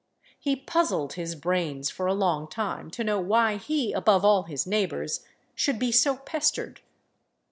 [0.39, 4.65] He puzzled his brains for a long time to know why he, above all his
[4.65, 6.81] neighbours, should be so pestered.